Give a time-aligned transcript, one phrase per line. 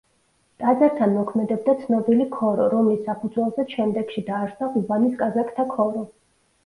[0.61, 6.03] ტაძართან მოქმედებდა ცნობილი ქორო, რომლის საფუძველზეც შემდეგში დაარსდა ყუბანის კაზაკთა ქორო.